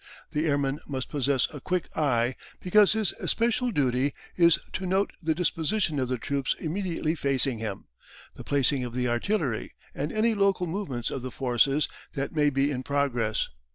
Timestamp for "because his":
2.59-3.11